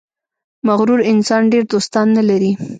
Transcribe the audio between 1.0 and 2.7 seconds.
انسان ډېر دوستان نه لري.